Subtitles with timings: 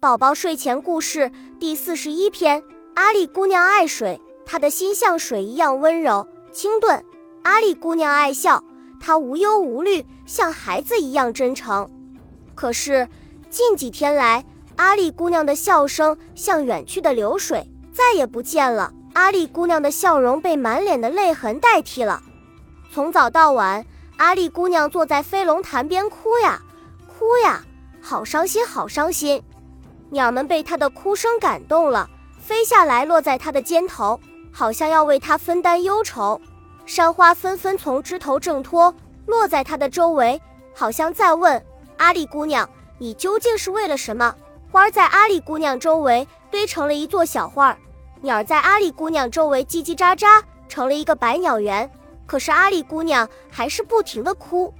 [0.00, 2.62] 宝宝睡前故事第四十一篇：
[2.94, 7.04] 阿丽姑娘爱水，她的心像水一样温柔清顿。
[7.42, 8.64] 阿丽姑娘爱笑，
[8.98, 11.86] 她无忧无虑，像孩子一样真诚。
[12.54, 13.06] 可是
[13.50, 14.42] 近几天来，
[14.76, 18.94] 阿丽姑娘的笑声像远去的流水，再也不见了。
[19.12, 22.22] 阿丽姑娘的笑容被满脸的泪痕代替了。
[22.90, 23.84] 从早到晚，
[24.16, 26.58] 阿丽姑娘坐在飞龙潭边哭呀
[27.06, 27.62] 哭呀，
[28.00, 29.42] 好伤心，好伤心。
[30.10, 34.18] 鸟们被他的哭声感动了，飞下来落在他的肩头，
[34.52, 36.40] 好像要为他分担忧愁。
[36.84, 38.92] 山花纷纷从枝头挣脱，
[39.26, 40.40] 落在他的周围，
[40.74, 41.64] 好像在问
[41.98, 42.68] 阿丽姑娘
[42.98, 44.34] ：“你究竟是为了什么？”
[44.72, 47.76] 花儿在阿丽姑娘周围堆成了一座小花儿，
[48.20, 51.88] 鸟儿在阿丽姑娘周围叽叽喳喳，成了一个百鸟园。
[52.26, 54.72] 可是阿丽姑娘还是不停地哭。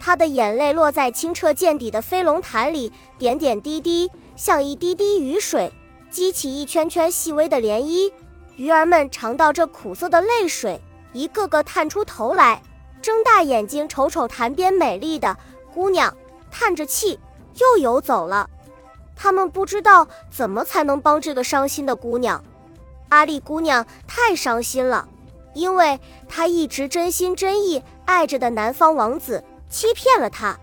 [0.00, 5.70] 她的眼泪落在清澈见底的飞龙潭里，点点滴滴，像一滴滴雨水，
[6.10, 8.10] 激起一圈圈细微的涟漪。
[8.56, 10.80] 鱼儿们尝到这苦涩的泪水，
[11.12, 12.62] 一个个探出头来，
[13.02, 15.36] 睁大眼睛瞅瞅潭边美丽的
[15.74, 16.16] 姑娘，
[16.50, 17.20] 叹着气
[17.58, 18.48] 又游走了。
[19.14, 22.42] 他们不知道怎么才能帮这个伤心的姑娘。
[23.10, 25.06] 阿丽姑娘太伤心了，
[25.52, 29.44] 因为她一直真心真意爱着的南方王子。
[29.68, 30.58] 欺骗了她。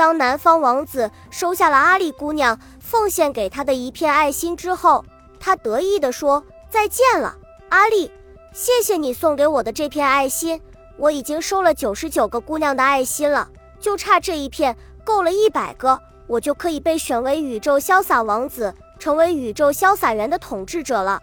[0.00, 5.04] 当南方王子收下了阿丽姑娘奉献给他的一片爱心之后，
[5.38, 7.36] 他得意地说：“再见了，
[7.68, 8.10] 阿丽，
[8.50, 10.58] 谢谢你送给我的这片爱心。
[10.96, 13.46] 我已经收了九十九个姑娘的爱心了，
[13.78, 21.20] 就差这一片，够了一百个，我就可以被选为宇宙潇洒王子，成为宇宙潇洒园的统治者了。”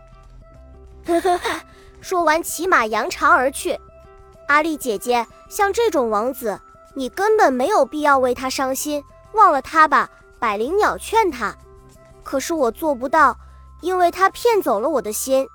[1.04, 1.62] 呵呵呵，
[2.00, 3.80] 说完骑马扬长而去。
[4.48, 6.60] 阿丽姐姐，像这种王子。
[6.94, 10.10] 你根本没有必要为他伤心，忘了他吧。
[10.40, 11.56] 百灵鸟劝他，
[12.24, 13.38] 可是我做不到，
[13.82, 15.48] 因为他骗走了我的心。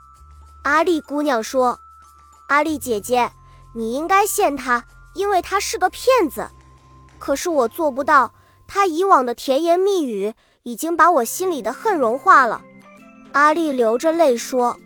[0.62, 1.78] 阿丽姑娘说
[2.48, 3.30] ：“阿丽姐姐，
[3.74, 4.84] 你应该羡他，
[5.14, 6.48] 因为他是个骗子。
[7.18, 8.32] 可是我做不到，
[8.66, 10.34] 他以往的甜言蜜语
[10.64, 12.62] 已经把我心里的恨融化了。”
[13.32, 14.76] 阿丽流着泪说。